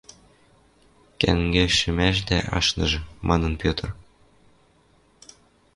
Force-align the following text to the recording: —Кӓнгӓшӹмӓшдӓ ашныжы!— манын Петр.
—Кӓнгӓшӹмӓшдӓ 1.21 2.39
ашныжы!— 2.57 2.99
манын 3.27 3.53
Петр. 3.61 3.87